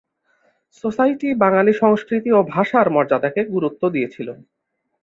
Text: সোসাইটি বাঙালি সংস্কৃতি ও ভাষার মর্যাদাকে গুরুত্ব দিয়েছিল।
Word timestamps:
সোসাইটি 0.83 1.27
বাঙালি 1.43 1.73
সংস্কৃতি 1.81 2.29
ও 2.31 2.39
ভাষার 2.53 2.87
মর্যাদাকে 2.89 3.41
গুরুত্ব 3.53 3.81
দিয়েছিল। 3.89 4.27